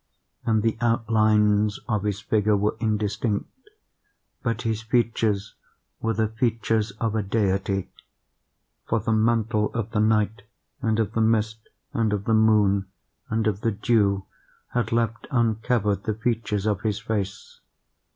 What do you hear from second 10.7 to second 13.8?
and of the mist, and of the moon, and of the